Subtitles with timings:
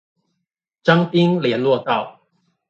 [0.03, 0.03] 彰
[1.11, 2.21] 濱聯絡道